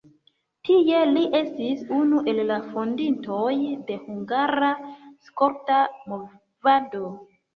Tie 0.67 1.01
li 1.09 1.21
estis 1.39 1.83
unu 1.97 2.21
el 2.31 2.39
la 2.51 2.57
fondintoj 2.69 3.51
de 3.89 3.97
hungara 4.07 4.71
skolta 5.29 5.77
movado. 6.15 7.07